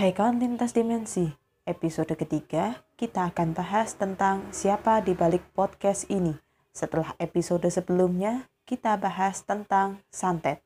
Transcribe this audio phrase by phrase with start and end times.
[0.00, 1.28] Hai kawan lintas dimensi,
[1.68, 6.32] episode ketiga kita akan bahas tentang siapa di balik podcast ini.
[6.72, 10.64] Setelah episode sebelumnya, kita bahas tentang santet.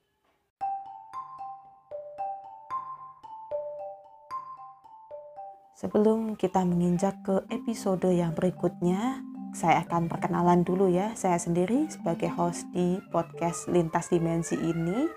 [5.74, 9.18] Sebelum kita menginjak ke episode yang berikutnya,
[9.50, 11.10] saya akan perkenalan dulu ya.
[11.18, 15.10] Saya sendiri sebagai host di podcast Lintas Dimensi ini,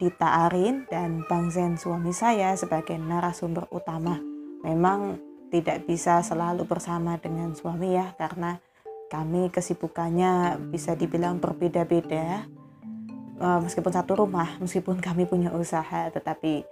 [0.00, 4.16] Dita Arin dan Bang Zen suami saya sebagai narasumber utama.
[4.64, 5.20] Memang
[5.52, 8.56] tidak bisa selalu bersama dengan suami ya, karena
[9.12, 12.48] kami kesibukannya bisa dibilang berbeda-beda.
[13.40, 16.64] Eh, meskipun satu rumah, meskipun kami punya usaha, tetapi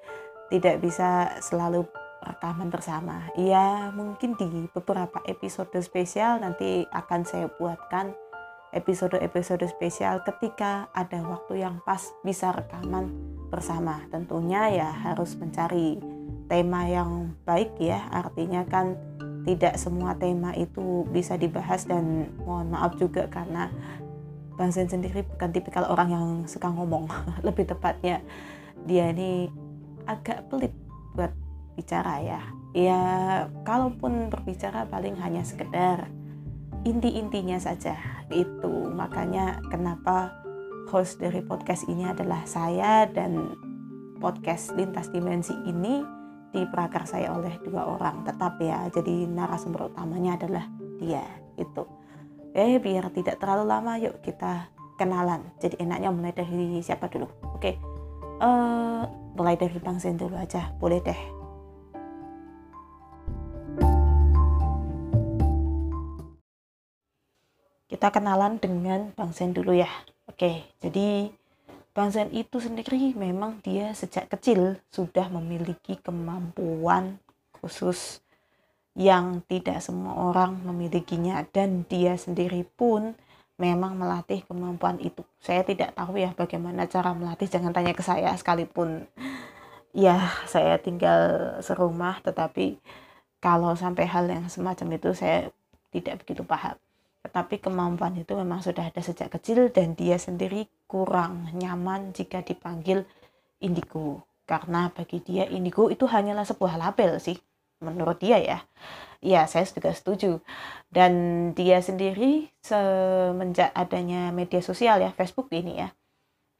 [0.48, 1.84] tidak bisa selalu
[2.24, 3.28] rekaman bersama.
[3.36, 8.16] Iya, mungkin di beberapa episode spesial nanti akan saya buatkan
[8.72, 13.10] episode-episode spesial ketika ada waktu yang pas bisa rekaman
[13.48, 14.04] bersama.
[14.12, 16.00] Tentunya ya harus mencari
[16.46, 18.04] tema yang baik ya.
[18.12, 18.96] Artinya kan
[19.48, 23.72] tidak semua tema itu bisa dibahas dan mohon maaf juga karena
[24.58, 27.08] Bang Zen sendiri bukan tipikal orang yang suka ngomong.
[27.46, 28.20] Lebih tepatnya
[28.84, 29.48] dia ini
[30.08, 30.72] agak pelit
[31.16, 31.32] buat
[31.78, 32.40] bicara ya
[32.76, 33.00] ya
[33.64, 36.10] kalaupun berbicara paling hanya sekedar
[36.86, 37.96] inti-intinya saja.
[38.30, 40.34] Itu makanya kenapa
[40.88, 43.56] host dari podcast ini adalah saya dan
[44.18, 46.02] podcast lintas dimensi ini
[46.52, 48.26] diprakarsai oleh dua orang.
[48.26, 50.64] Tetap ya jadi narasumber utamanya adalah
[50.98, 51.24] dia.
[51.58, 51.86] Itu.
[52.54, 55.54] Eh biar tidak terlalu lama yuk kita kenalan.
[55.62, 57.28] Jadi enaknya mulai dari siapa dulu?
[57.54, 57.78] Oke.
[58.38, 59.02] Uh,
[59.34, 60.74] mulai dari bang Zen dulu aja.
[60.78, 61.37] Boleh deh
[67.88, 69.88] kita kenalan dengan Bang Zen dulu ya.
[70.28, 71.32] Oke, jadi
[71.96, 77.16] Bang Zen itu sendiri memang dia sejak kecil sudah memiliki kemampuan
[77.58, 78.20] khusus
[78.92, 83.16] yang tidak semua orang memilikinya dan dia sendiri pun
[83.56, 85.24] memang melatih kemampuan itu.
[85.40, 89.08] Saya tidak tahu ya bagaimana cara melatih, jangan tanya ke saya sekalipun
[89.96, 92.76] ya saya tinggal serumah tetapi
[93.40, 95.48] kalau sampai hal yang semacam itu saya
[95.90, 96.76] tidak begitu paham
[97.22, 103.04] tetapi kemampuan itu memang sudah ada sejak kecil dan dia sendiri kurang nyaman jika dipanggil
[103.58, 104.22] indigo.
[104.48, 107.36] Karena bagi dia indigo itu hanyalah sebuah label sih
[107.84, 108.58] menurut dia ya.
[109.18, 110.40] Ya saya juga setuju.
[110.88, 111.12] Dan
[111.52, 115.90] dia sendiri semenjak adanya media sosial ya Facebook ini ya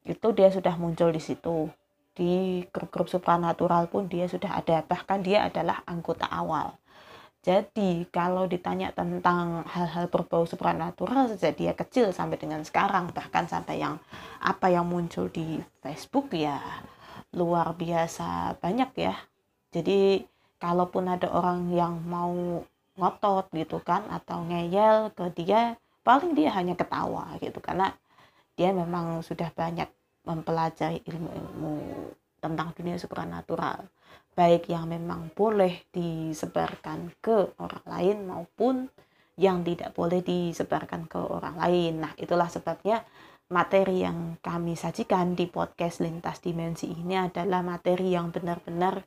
[0.09, 1.69] itu dia sudah muncul di situ.
[2.17, 4.83] Di grup-grup supranatural pun dia sudah ada.
[4.83, 6.75] Bahkan dia adalah anggota awal
[7.48, 13.81] jadi kalau ditanya tentang hal-hal berbau supranatural sejak dia kecil sampai dengan sekarang bahkan sampai
[13.81, 13.97] yang
[14.44, 16.60] apa yang muncul di Facebook ya
[17.32, 19.16] luar biasa banyak ya.
[19.72, 20.28] Jadi
[20.60, 22.60] kalaupun ada orang yang mau
[23.00, 27.97] ngotot gitu kan atau ngeyel ke dia paling dia hanya ketawa gitu karena
[28.60, 29.88] dia memang sudah banyak
[30.28, 33.87] mempelajari ilmu-ilmu tentang dunia supranatural
[34.38, 38.87] baik yang memang boleh disebarkan ke orang lain maupun
[39.34, 42.06] yang tidak boleh disebarkan ke orang lain.
[42.06, 43.03] Nah, itulah sebabnya
[43.50, 49.03] materi yang kami sajikan di podcast Lintas Dimensi ini adalah materi yang benar-benar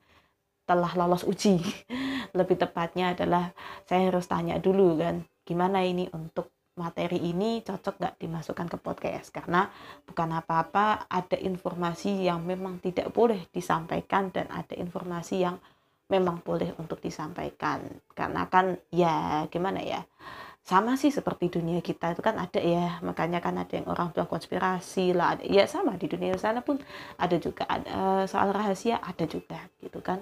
[0.68, 1.64] telah lolos uji.
[2.38, 3.56] Lebih tepatnya adalah
[3.88, 9.34] saya harus tanya dulu kan, gimana ini untuk materi ini cocok nggak dimasukkan ke podcast?
[9.34, 9.68] Karena
[10.08, 15.60] bukan apa-apa ada informasi yang memang tidak boleh disampaikan dan ada informasi yang
[16.12, 17.84] memang boleh untuk disampaikan.
[18.12, 20.04] Karena kan ya gimana ya
[20.62, 23.00] sama sih seperti dunia kita itu kan ada ya.
[23.02, 26.78] Makanya kan ada yang orang bilang konspirasi lah ada ya sama di dunia sana pun
[27.18, 30.22] ada juga ada soal rahasia ada juga gitu kan.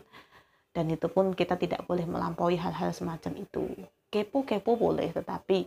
[0.70, 3.66] Dan itu pun kita tidak boleh melampaui hal-hal semacam itu.
[4.10, 5.66] Kepo kepo boleh tetapi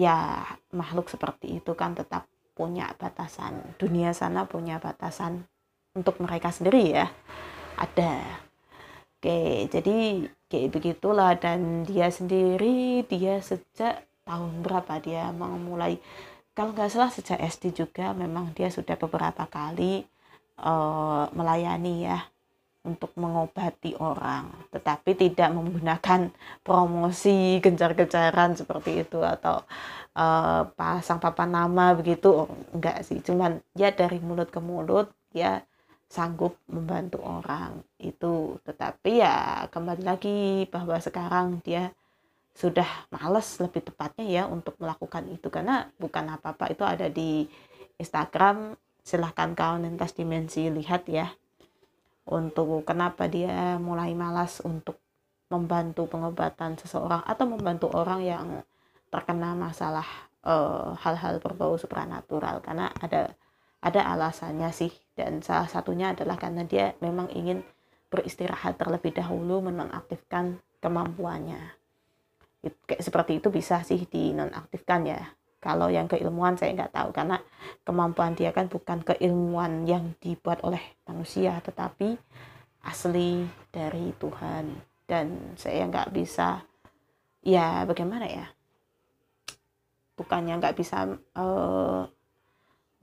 [0.00, 0.40] ya
[0.72, 2.24] makhluk seperti itu kan tetap
[2.56, 3.60] punya batasan.
[3.76, 5.44] Dunia sana punya batasan
[5.92, 7.06] untuk mereka sendiri ya.
[7.76, 8.24] Ada.
[9.20, 11.36] Oke jadi kayak begitulah.
[11.36, 16.00] Dan dia sendiri dia sejak tahun berapa dia mau mulai?
[16.56, 20.04] Kalau nggak salah sejak SD juga memang dia sudah beberapa kali
[20.60, 22.18] uh, melayani ya
[22.80, 26.32] untuk mengobati orang, tetapi tidak menggunakan
[26.64, 29.60] promosi gencar-gencaran seperti itu atau
[30.16, 35.60] uh, pasang papan nama begitu, oh, enggak sih, cuman ya dari mulut ke mulut ya
[36.08, 41.92] sanggup membantu orang itu, tetapi ya kembali lagi bahwa sekarang dia
[42.50, 45.48] sudah males lebih tepatnya ya untuk melakukan itu.
[45.48, 47.46] Karena bukan apa-apa itu ada di
[47.96, 48.74] Instagram.
[49.00, 51.32] Silahkan kawan lintas dimensi lihat ya
[52.28, 55.00] untuk kenapa dia mulai malas untuk
[55.50, 58.46] membantu pengobatan seseorang atau membantu orang yang
[59.10, 60.06] terkena masalah
[60.40, 62.62] hal hal-hal berbau supranatural.
[62.62, 63.34] Karena ada
[63.80, 64.92] ada alasannya sih.
[65.16, 67.60] Dan salah satunya adalah karena dia memang ingin
[68.08, 71.76] beristirahat terlebih dahulu menonaktifkan kemampuannya.
[72.86, 77.36] Kayak seperti itu bisa sih dinonaktifkan ya kalau yang keilmuan saya nggak tahu karena
[77.84, 82.16] kemampuan dia kan bukan keilmuan yang dibuat oleh manusia tetapi
[82.80, 84.72] asli dari Tuhan.
[85.04, 86.64] Dan saya nggak bisa
[87.44, 88.46] ya bagaimana ya?
[90.16, 92.02] Bukannya nggak bisa uh,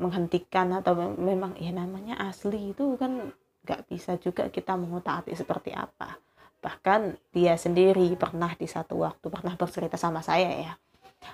[0.02, 3.34] menghentikan atau memang ya namanya asli itu kan
[3.66, 6.18] nggak bisa juga kita mengutak atik seperti apa.
[6.58, 10.74] Bahkan dia sendiri pernah di satu waktu pernah bercerita sama saya ya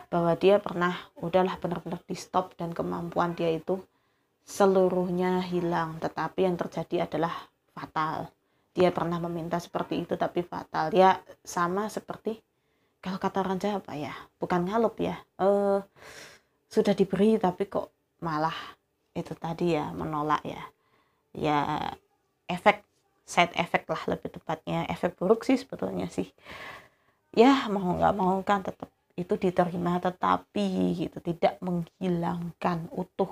[0.08, 3.82] bahwa dia pernah udahlah benar-benar di stop dan kemampuan dia itu
[4.44, 6.00] seluruhnya hilang.
[6.00, 7.34] Tetapi yang terjadi adalah
[7.74, 8.30] fatal.
[8.74, 10.94] Dia pernah meminta seperti itu tapi fatal.
[10.94, 12.42] Ya sama seperti
[13.04, 14.14] kalau kata orang Jawa apa ya?
[14.40, 15.20] Bukan ngalup ya.
[15.36, 15.84] Uh,
[16.72, 17.92] sudah diberi tapi kok
[18.24, 18.56] malah
[19.14, 20.64] itu tadi ya menolak ya.
[21.36, 21.60] Ya
[22.48, 22.86] efek
[23.28, 24.88] side effect lah lebih tepatnya.
[24.88, 26.32] Efek buruk sih sebetulnya sih.
[27.34, 33.30] Ya mau nggak mau kan tetap itu diterima tetapi gitu tidak menghilangkan utuh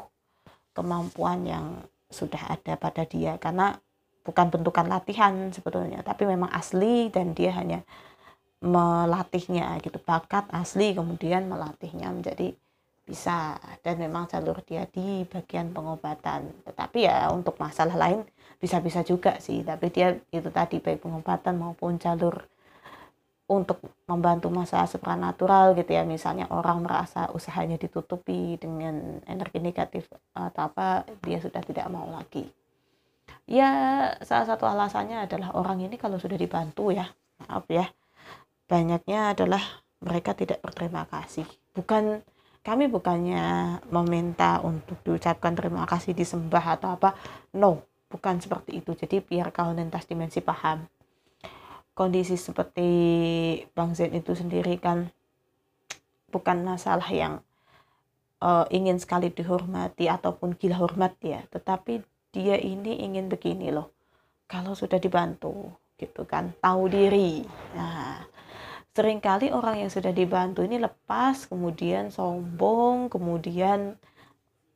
[0.78, 1.66] kemampuan yang
[2.12, 3.42] sudah ada pada dia.
[3.42, 3.74] Karena
[4.22, 7.82] bukan bentukan latihan sebetulnya tapi memang asli dan dia hanya
[8.62, 12.54] melatihnya gitu bakat asli kemudian melatihnya menjadi
[13.02, 13.58] bisa.
[13.82, 16.54] Dan memang jalur dia di bagian pengobatan.
[16.70, 18.22] Tetapi ya untuk masalah lain
[18.62, 22.46] bisa-bisa juga sih tapi dia itu tadi baik pengobatan maupun jalur
[23.52, 30.72] untuk membantu masalah supranatural gitu ya misalnya orang merasa usahanya ditutupi dengan energi negatif atau
[30.72, 32.48] apa dia sudah tidak mau lagi
[33.44, 33.70] ya
[34.24, 37.12] salah satu alasannya adalah orang ini kalau sudah dibantu ya
[37.44, 37.92] maaf ya
[38.72, 41.46] banyaknya adalah mereka tidak berterima kasih.
[41.76, 42.24] Bukan
[42.64, 47.20] kami bukannya meminta untuk diucapkan terima kasih disembah atau apa.
[47.52, 48.96] No, bukan seperti itu.
[48.98, 50.88] Jadi biar kau lintas dimensi paham.
[52.02, 52.90] Kondisi seperti
[53.78, 55.14] Bang Zen itu sendiri kan
[56.34, 57.46] bukan masalah yang
[58.42, 62.02] uh, ingin sekali dihormati ataupun gila hormat ya, tetapi
[62.34, 63.94] dia ini ingin begini loh.
[64.50, 67.46] Kalau sudah dibantu gitu kan, tahu diri.
[67.78, 68.26] Nah,
[68.98, 73.96] sering kali orang yang sudah dibantu ini lepas kemudian sombong kemudian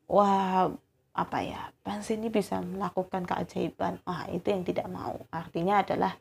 [0.08, 0.72] wah
[1.12, 6.16] apa ya bangsa ini bisa melakukan keajaiban wah itu yang tidak mau artinya adalah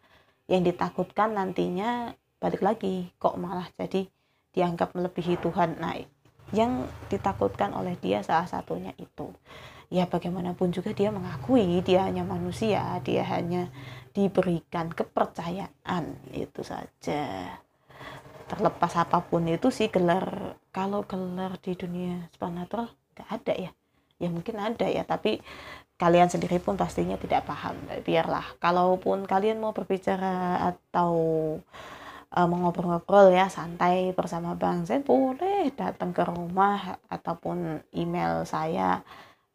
[0.50, 4.04] yang ditakutkan nantinya balik lagi kok malah jadi
[4.52, 5.80] dianggap melebihi Tuhan.
[5.80, 5.96] Nah
[6.52, 9.32] yang ditakutkan oleh dia salah satunya itu.
[9.88, 13.72] Ya bagaimanapun juga dia mengakui dia hanya manusia dia hanya
[14.12, 16.04] diberikan kepercayaan
[16.36, 17.56] itu saja.
[18.44, 23.70] Terlepas apa pun itu sih gelar kalau gelar di dunia supernatural nggak ada ya.
[24.20, 25.42] Ya mungkin ada ya tapi
[25.94, 27.78] kalian sendiri pun pastinya tidak paham.
[28.02, 28.58] Biarlah.
[28.58, 31.14] Kalaupun kalian mau berbicara atau
[32.34, 39.06] uh, mengobrol-ngobrol ya santai bersama Bang Zen boleh datang ke rumah ataupun email saya.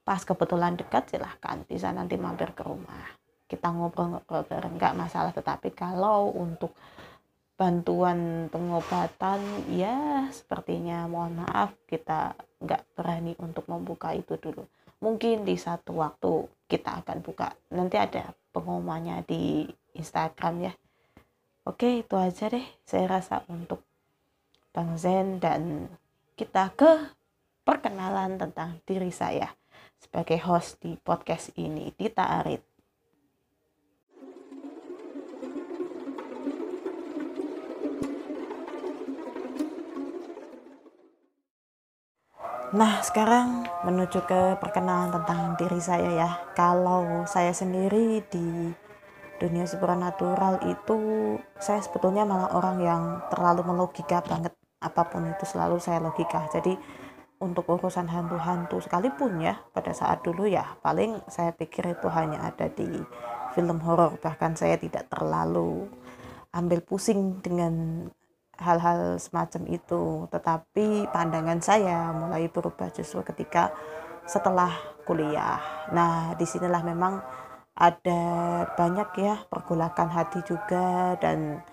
[0.08, 1.62] Pas kebetulan dekat silahkan.
[1.68, 3.20] Bisa nanti mampir ke rumah.
[3.50, 5.36] Kita ngobrol-ngobrol bareng nggak masalah.
[5.36, 6.72] Tetapi kalau untuk
[7.60, 9.44] bantuan pengobatan
[9.76, 12.32] ya sepertinya mohon maaf kita
[12.64, 14.64] nggak berani untuk membuka itu dulu
[15.00, 17.56] mungkin di satu waktu kita akan buka.
[17.74, 19.66] Nanti ada pengumumannya di
[19.96, 20.74] Instagram ya.
[21.66, 22.66] Oke itu aja deh.
[22.86, 23.84] Saya rasa untuk
[24.70, 25.90] Bang Zen dan
[26.38, 27.12] kita ke
[27.66, 29.52] perkenalan tentang diri saya
[30.00, 32.69] sebagai host di podcast ini Dita Arit
[42.70, 46.30] Nah, sekarang menuju ke perkenalan tentang diri saya ya.
[46.54, 48.70] Kalau saya sendiri di
[49.42, 50.98] dunia supernatural itu
[51.58, 54.54] saya sebetulnya malah orang yang terlalu melogika banget
[54.86, 56.46] apa pun itu selalu saya logika.
[56.54, 56.78] Jadi
[57.42, 62.70] untuk urusan hantu-hantu sekalipun ya pada saat dulu ya paling saya pikir itu hanya ada
[62.70, 62.86] di
[63.58, 65.88] film horor bahkan saya tidak terlalu
[66.52, 68.06] ambil pusing dengan
[68.60, 70.28] hal-hal semacam itu.
[70.30, 73.72] Tetapi pandangan saya mulai berubah justru ketika
[74.28, 74.70] setelah
[75.08, 75.90] kuliah.
[75.96, 77.24] Nah di sinilah memang
[77.80, 78.24] ada
[78.76, 81.64] banyak ya pergolakan hati juga dan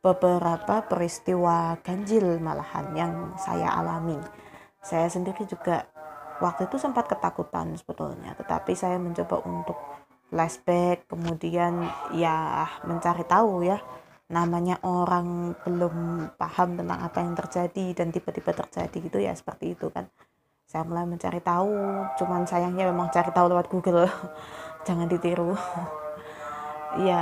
[0.00, 4.18] beberapa peristiwa ganjil malahan yang saya alami.
[4.84, 5.88] Saya sendiri juga
[6.42, 9.78] waktu itu sempat ketakutan sebetulnya tetapi saya mencoba untuk
[10.32, 13.78] flashback kemudian ya mencari tahu ya
[14.32, 19.92] namanya orang belum paham tentang apa yang terjadi dan tiba-tiba terjadi gitu ya seperti itu
[19.92, 20.08] kan.
[20.64, 21.70] Saya mulai mencari tahu
[22.16, 24.08] cuman sayangnya memang cari tahu lewat Google.
[24.86, 25.52] Jangan ditiru.
[26.94, 27.18] Ya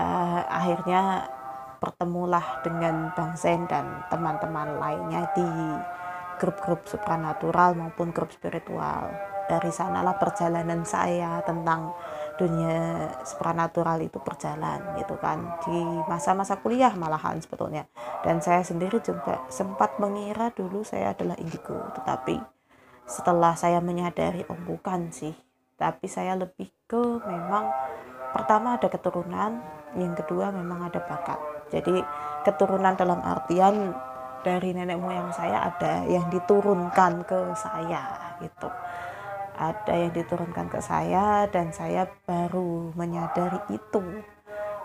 [0.53, 1.33] akhirnya
[1.81, 5.49] pertemulah dengan Bang Zen dan teman-teman lainnya di
[6.37, 9.11] grup-grup supranatural maupun grup spiritual.
[9.49, 11.97] Dari sanalah perjalanan saya tentang
[12.43, 15.63] dunia supranatural itu berjalan gitu kan.
[15.63, 15.79] Di
[16.11, 17.87] masa-masa kuliah malahan sebetulnya.
[18.27, 21.79] Dan saya sendiri juga sempat mengira dulu saya adalah indigo.
[21.95, 22.43] Tetapi
[23.07, 25.35] setelah saya menyadari oh bukan sih.
[25.79, 27.71] Tapi saya lebih ke memang
[28.35, 29.63] pertama ada keturunan
[29.95, 31.39] yang kedua memang ada bakat.
[31.71, 32.03] Jadi
[32.43, 33.95] keturunan dalam artian
[34.43, 38.67] dari nenek moyang saya ada yang diturunkan ke saya gitu
[39.57, 44.01] ada yang diturunkan ke saya dan saya baru menyadari itu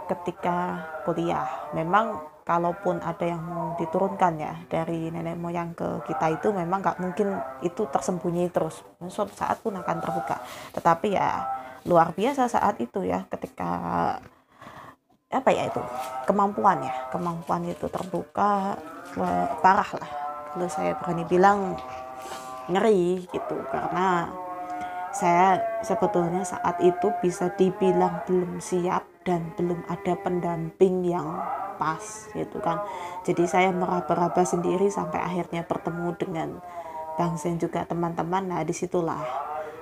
[0.08, 1.48] ketika kuliah.
[1.76, 7.00] Memang kalaupun ada yang mau diturunkan ya dari nenek moyang ke kita itu memang nggak
[7.04, 8.80] mungkin itu tersembunyi terus.
[9.12, 10.40] Suatu saat pun akan terbuka.
[10.72, 11.44] Tetapi ya
[11.88, 13.72] luar biasa saat itu ya ketika
[15.28, 15.84] apa ya itu
[16.24, 18.80] kemampuan ya kemampuan itu terbuka
[19.60, 20.12] parah lah.
[20.56, 21.76] Kalau saya berani bilang
[22.72, 24.28] ngeri gitu karena
[25.18, 31.42] saya sebetulnya saat itu bisa dibilang belum siap dan belum ada pendamping yang
[31.82, 32.86] pas gitu kan.
[33.26, 36.50] Jadi saya meraba-raba sendiri sampai akhirnya bertemu dengan
[37.18, 38.46] Bang Zen juga teman-teman.
[38.46, 39.26] Nah di situlah.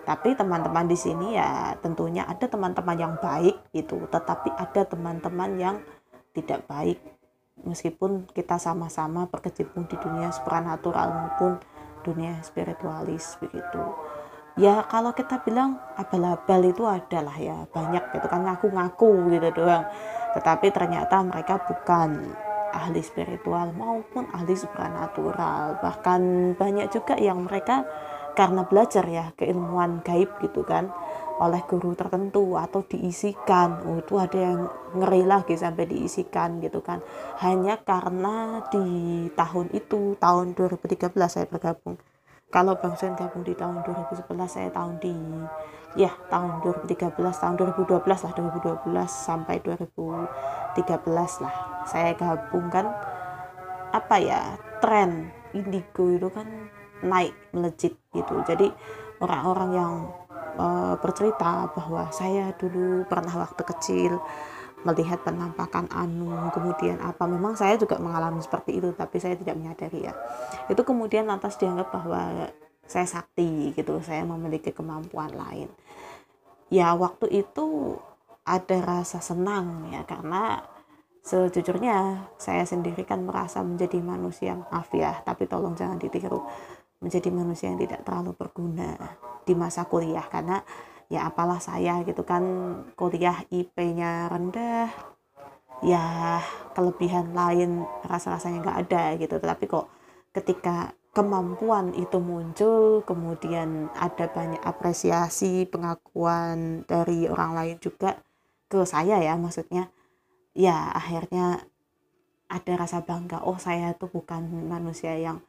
[0.07, 5.75] Tapi teman-teman di sini ya tentunya ada teman-teman yang baik itu tetapi ada teman-teman yang
[6.31, 7.01] tidak baik.
[7.65, 11.57] Meskipun kita sama-sama berkecimpung di dunia supranatural maupun
[12.05, 14.04] dunia spiritualis begitu
[14.55, 19.83] ya kalau kita bilang abal-abal itu adalah ya banyak gitu kan ngaku-ngaku gitu doang.
[20.35, 22.35] Tetapi ternyata mereka bukan
[22.75, 25.79] ahli spiritual maupun ahli supranatural.
[25.79, 26.21] Bahkan
[26.59, 27.87] banyak juga yang mereka
[28.35, 30.91] karena belajar ya keilmuan gaib gitu kan
[31.35, 33.83] oleh guru tertentu atau diisikan.
[33.87, 34.59] Oh, itu ada yang
[34.95, 37.03] ngeri lagi sampai diisikan gitu kan.
[37.43, 41.99] Hanya karena di tahun itu tahun 2013 saya bergabung
[42.55, 45.11] kalau Bang Sen gabung di tahun 2011 saya tahun di
[45.99, 51.55] ya tahun 2013 tahun 2012 lah 2012 sampai 2013 lah.
[51.83, 52.87] Saya gabung kan
[53.91, 56.47] apa ya tren indigo itu kan
[57.03, 58.39] naik melejit gitu.
[58.47, 58.71] Jadi
[59.19, 59.93] orang-orang yang
[60.55, 64.15] uh, bercerita bahwa saya dulu pernah waktu kecil
[64.85, 67.25] melihat penampakan anu kemudian apa.
[67.25, 70.13] Memang saya juga mengalami seperti itu tapi saya tidak menyadari ya.
[70.69, 72.53] Itu kemudian lantas dianggap bahwa
[72.85, 75.67] saya sakti gitu saya memiliki kemampuan lain.
[76.69, 77.97] Ya waktu itu
[78.45, 80.61] ada rasa senang ya karena
[81.25, 86.45] sejujurnya saya sendiri kan merasa menjadi manusia maaf ya tapi tolong jangan ditiru
[87.01, 90.25] menjadi manusia yang tidak terlalu berguna di masa kuliah.
[90.29, 90.61] Karena
[91.11, 92.43] ya apalah saya gitu kan
[92.97, 94.89] kuliah IP-nya rendah
[95.85, 96.41] ya
[96.73, 99.35] kelebihan lain rasa-rasanya nggak ada gitu.
[99.37, 99.85] Tetapi kok
[100.35, 108.19] ketika kemampuan itu muncul kemudian ada banyak apresiasi pengakuan dari orang lain juga
[108.67, 109.87] ke saya ya maksudnya
[110.51, 111.63] ya akhirnya
[112.51, 115.39] ada rasa bangga oh saya tuh bukan manusia yang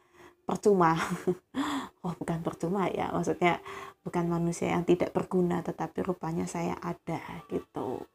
[0.46, 0.94] percuma
[2.06, 3.58] oh bukan percuma ya maksudnya
[4.06, 7.18] bukan manusia yang tidak berguna tetapi rupanya saya ada
[7.50, 8.06] gitu.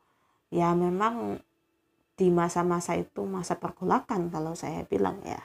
[0.47, 1.43] Ya memang
[2.15, 5.43] di masa-masa itu masa pergolakan kalau saya bilang ya.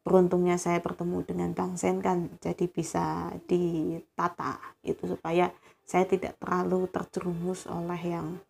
[0.00, 5.52] Beruntungnya saya bertemu dengan Bang Sen kan jadi bisa ditata itu supaya
[5.84, 8.40] saya tidak terlalu terjerumus oleh yang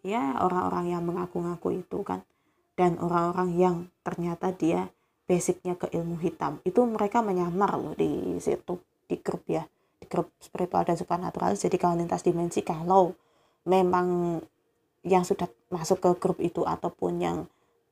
[0.00, 2.24] ya orang-orang yang mengaku-ngaku itu kan.
[2.72, 4.88] Dan orang-orang yang ternyata dia
[5.26, 6.62] basicnya ke ilmu hitam.
[6.62, 8.78] Itu mereka menyamar loh di situ
[9.10, 9.66] di grup ya.
[9.98, 11.52] Di grup spiritual dan supernatural.
[11.58, 13.12] Jadi kalau lintas dimensi kalau
[13.66, 14.38] memang
[15.06, 17.38] yang sudah masuk ke grup itu ataupun yang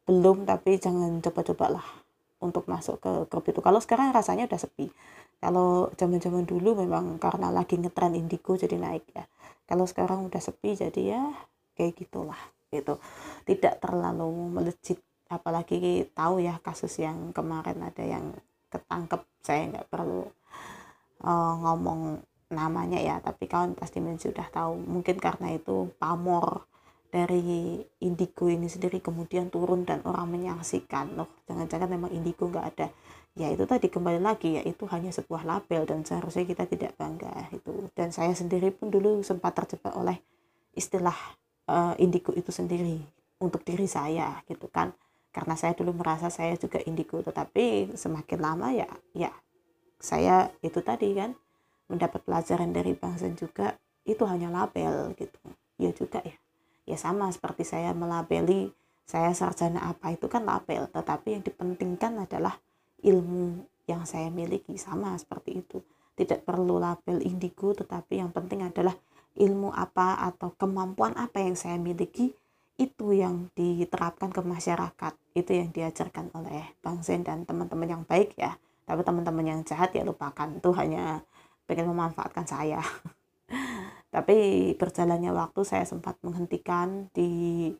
[0.06, 1.86] belum tapi jangan coba-coba lah
[2.42, 3.60] untuk masuk ke grup itu.
[3.60, 4.90] Kalau sekarang rasanya udah sepi.
[5.42, 9.24] Kalau zaman-zaman dulu memang karena lagi ngetren indigo jadi naik ya.
[9.64, 11.22] Kalau sekarang udah sepi jadi ya
[11.76, 12.38] kayak gitulah
[12.72, 12.96] gitu.
[13.44, 18.34] Tidak terlalu melejit apalagi tahu ya kasus yang kemarin ada yang
[18.68, 19.22] ketangkep.
[19.44, 20.24] Saya nggak perlu
[21.24, 22.20] uh, ngomong
[22.52, 24.78] namanya ya tapi kawan pasti sudah tahu.
[24.78, 26.68] Mungkin karena itu pamor
[27.08, 31.14] dari indigo ini sendiri kemudian turun dan orang menyaksikan.
[31.14, 32.88] Loh jangan-jangan memang indigo nggak ada.
[33.34, 37.50] Ya itu tadi kembali lagi ya itu hanya sebuah label dan seharusnya kita tidak bangga
[37.50, 37.90] itu.
[37.94, 40.22] Dan saya sendiri pun dulu sempat terjebak oleh
[40.74, 41.14] istilah
[41.70, 42.98] uh, indigo itu sendiri
[43.42, 44.94] untuk diri saya gitu kan
[45.34, 49.34] karena saya dulu merasa saya juga indigo tetapi semakin lama ya ya
[49.98, 51.34] saya itu tadi kan
[51.88, 55.40] mendapat pelajaran dari Bang Zen juga itu hanya label gitu.
[55.80, 56.36] Ya juga ya.
[56.84, 58.72] Ya sama seperti saya melabeli
[59.04, 62.56] saya sarjana apa itu kan label tetapi yang dipentingkan adalah
[63.04, 65.80] ilmu yang saya miliki sama seperti itu.
[66.14, 68.94] Tidak perlu label indigo tetapi yang penting adalah
[69.34, 72.36] ilmu apa atau kemampuan apa yang saya miliki
[72.74, 78.34] itu yang diterapkan ke masyarakat itu yang diajarkan oleh Bang Zen dan teman-teman yang baik
[78.34, 78.58] ya.
[78.84, 81.22] Tapi teman-teman yang jahat ya lupakan itu hanya
[81.64, 82.82] pengen memanfaatkan saya.
[84.14, 87.70] Tapi berjalannya waktu saya sempat menghentikan di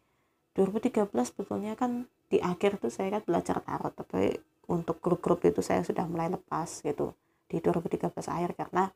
[0.55, 4.39] 2013 sebetulnya kan di akhir tuh saya kan belajar tarot tapi
[4.71, 7.13] untuk grup-grup itu saya sudah mulai lepas gitu
[7.51, 8.91] di 2013 akhir karena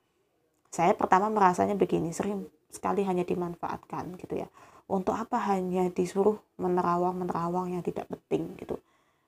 [0.71, 4.49] saya pertama merasanya begini sering sekali hanya dimanfaatkan gitu ya
[4.89, 8.81] untuk apa hanya disuruh menerawang menerawang yang tidak penting gitu?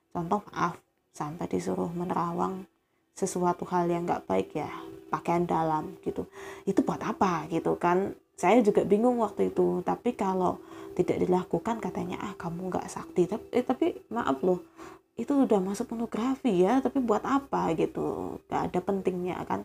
[0.09, 0.81] Contoh maaf
[1.13, 2.65] sampai disuruh menerawang
[3.13, 4.67] sesuatu hal yang nggak baik ya
[5.13, 6.25] pakaian dalam gitu.
[6.65, 8.17] Itu buat apa gitu kan?
[8.33, 10.57] Saya juga bingung waktu itu tapi kalau
[10.97, 13.29] tidak dilakukan katanya ah kamu nggak sakti.
[13.29, 14.65] Tapi eh, tapi maaf loh
[15.13, 18.39] itu udah masuk pornografi ya tapi buat apa gitu?
[18.49, 19.61] Nggak ada pentingnya kan?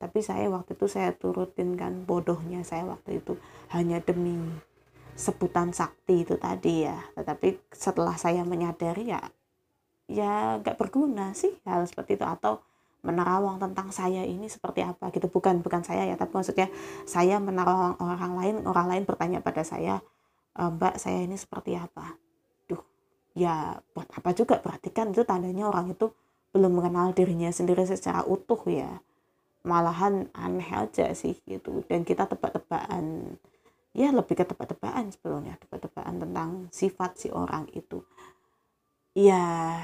[0.00, 3.36] Tapi saya waktu itu saya turutin kan bodohnya saya waktu itu
[3.74, 4.38] hanya demi
[5.14, 6.98] sebutan sakti itu tadi ya.
[7.16, 9.22] Tetapi setelah saya menyadari ya
[10.10, 12.26] ya nggak berguna sih hal seperti itu.
[12.26, 12.62] Atau
[13.00, 15.30] menerawang tentang saya ini seperti apa gitu.
[15.32, 16.68] Bukan bukan saya ya tapi maksudnya
[17.08, 20.04] saya menerawang orang lain orang lain bertanya pada saya
[20.52, 22.16] e, mbak saya ini seperti apa?
[22.68, 22.82] Duh
[23.32, 24.60] ya buat apa juga?
[24.60, 26.12] Perhatikan itu tandanya orang itu
[26.50, 29.00] belum mengenal dirinya sendiri secara utuh ya.
[29.64, 31.84] Malahan aneh aja sih gitu.
[31.88, 33.36] Dan kita tebak-tebakan
[33.90, 38.02] ya lebih ke tebak-tebakan sebelumnya tebak-tebakan tentang sifat si orang itu.
[39.14, 39.78] Ya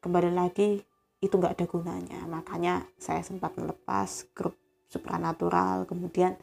[0.00, 0.82] kembali lagi
[1.22, 2.20] itu nggak ada gunanya.
[2.26, 4.56] Makanya saya sempat melepas grup
[4.92, 6.36] supranatural kemudian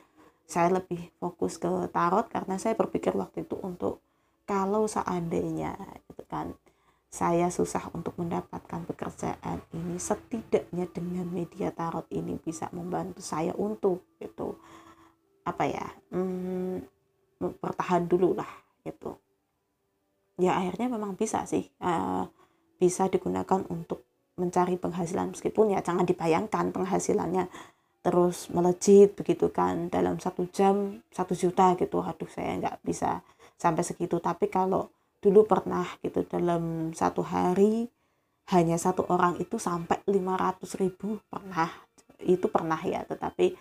[0.49, 4.01] saya lebih fokus ke tarot karena saya berpikir waktu itu untuk
[4.49, 5.77] kalau seandainya
[6.09, 6.57] itu kan
[7.09, 14.01] saya susah untuk mendapatkan pekerjaan ini setidaknya dengan media tarot ini bisa membantu saya untuk
[14.17, 14.57] itu
[15.45, 16.81] apa ya hmm,
[17.39, 18.51] bertahan dulu lah
[18.83, 19.15] gitu.
[20.39, 22.27] Ya akhirnya memang bisa sih uh,
[22.79, 24.07] bisa digunakan untuk
[24.39, 25.35] mencari penghasilan.
[25.35, 27.47] Meskipun ya jangan dibayangkan penghasilannya
[27.99, 31.99] terus melejit begitu kan dalam satu jam satu juta gitu.
[31.99, 33.19] Aduh saya nggak bisa
[33.59, 34.19] sampai segitu.
[34.23, 34.87] Tapi kalau
[35.19, 37.91] dulu pernah gitu dalam satu hari
[38.55, 41.67] hanya satu orang itu sampai 500 ribu pernah.
[42.19, 43.55] Itu pernah ya tetapi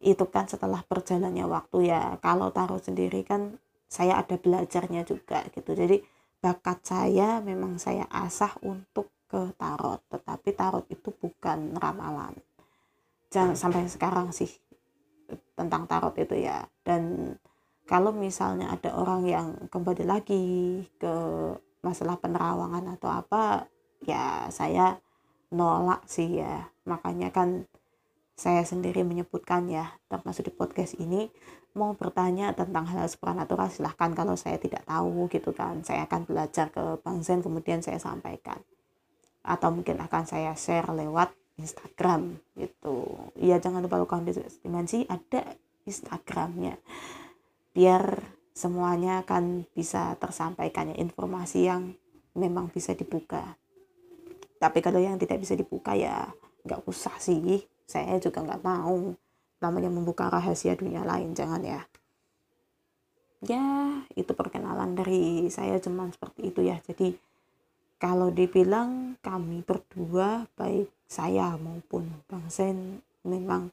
[0.00, 3.56] itu kan setelah berjalannya waktu ya kalau taruh sendiri kan
[3.88, 5.72] saya ada belajarnya juga gitu.
[5.72, 6.02] Jadi
[6.42, 12.36] bakat saya memang saya asah untuk ke tarot tetapi tarot itu bukan ramalan.
[13.32, 14.50] Jangan sampai sekarang sih
[15.56, 16.62] tentang tarot itu ya.
[16.84, 17.34] Dan
[17.86, 20.44] kalau misalnya ada orang yang kembali lagi
[20.98, 21.14] ke
[21.80, 23.70] masalah penerawangan atau apa
[24.02, 24.98] ya saya
[25.54, 26.68] nolak sih ya.
[26.86, 27.66] Makanya kan
[28.36, 31.32] saya sendiri menyebutkan ya termasuk di podcast ini
[31.72, 35.80] mau bertanya tentang hal supranatural silahkan kalau saya tidak tahu gitu kan.
[35.80, 38.60] Saya akan belajar ke Bang Zen kemudian saya sampaikan.
[39.40, 43.32] Atau mungkin akan saya share lewat Instagram gitu.
[43.40, 44.28] Ya jangan lupa kalau
[44.60, 45.56] dimensi ada
[45.88, 46.76] Instagramnya.
[47.72, 48.20] Biar
[48.52, 51.96] semuanya akan bisa tersampaikan ya informasi yang
[52.36, 53.56] memang bisa dibuka.
[54.60, 56.28] Tapi kalau yang tidak bisa dibuka ya
[56.64, 59.14] nggak usah sih saya juga nggak mau
[59.62, 61.82] namanya membuka rahasia dunia lain jangan ya.
[63.46, 63.64] Ya
[64.18, 66.76] itu perkenalan dari saya cuman seperti itu ya.
[66.82, 67.14] Jadi
[67.96, 73.70] kalau dibilang kami berdua baik saya maupun Bang Sen memang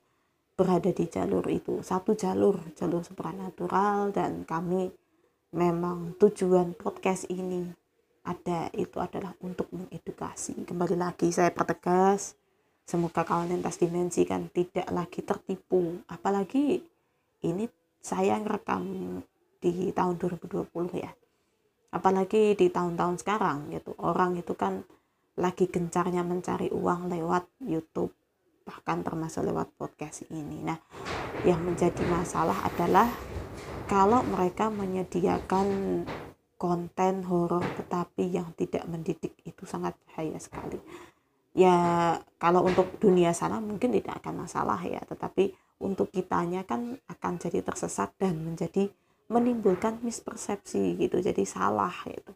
[0.53, 1.81] berada di jalur itu.
[1.81, 4.93] Satu jalur jalur supranatural dan kami
[5.51, 7.67] memang tujuan podcast ini
[8.23, 10.63] ada itu adalah untuk mengedukasi.
[10.63, 12.37] Kembali lagi saya pertegas
[12.83, 16.83] semoga kawan lintas dimensi kan tidak lagi tertipu apalagi
[17.43, 17.65] ini
[18.03, 18.83] saya ngerekam
[19.63, 20.67] di tahun 2020
[20.99, 21.11] ya
[21.95, 24.83] apalagi di tahun-tahun sekarang gitu orang itu kan
[25.39, 28.13] lagi gencarnya mencari uang lewat YouTube
[28.63, 30.63] bahkan termasuk lewat podcast ini.
[30.63, 30.79] Nah,
[31.43, 33.11] yang menjadi masalah adalah
[33.91, 35.67] kalau mereka menyediakan
[36.55, 40.79] konten horor tetapi yang tidak mendidik itu sangat bahaya sekali.
[41.53, 47.37] Ya, kalau untuk dunia sana mungkin tidak akan masalah ya, tetapi untuk kitanya kan akan
[47.37, 48.89] jadi tersesat dan menjadi
[49.29, 52.33] menimbulkan mispersepsi gitu jadi salah gitu.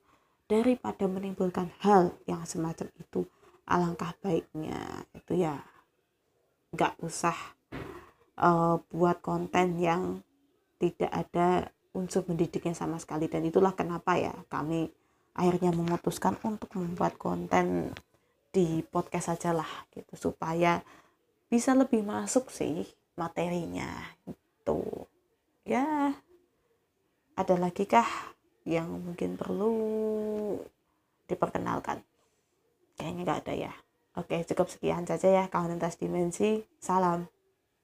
[0.47, 3.25] Daripada menimbulkan hal yang semacam itu
[3.67, 5.59] alangkah baiknya itu ya
[6.71, 7.35] nggak usah
[8.39, 10.21] uh, buat konten yang
[10.77, 13.27] tidak ada unsur mendidiknya sama sekali.
[13.27, 14.87] Dan itulah kenapa ya kami
[15.37, 17.91] akhirnya memutuskan untuk membuat konten
[18.51, 20.29] di podcast saja lah gitu.
[20.29, 20.81] Supaya
[21.47, 22.83] bisa lebih masuk sih
[23.17, 23.87] materinya
[24.27, 24.81] itu
[25.63, 26.11] ya
[27.37, 28.07] ada lagi kah
[28.67, 29.73] yang mungkin perlu
[31.29, 32.03] diperkenalkan?
[32.99, 33.73] Kayaknya nggak ada ya.
[34.17, 36.65] Oke cukup sekian saja ya kawan lintas dimensi.
[36.81, 37.36] Salam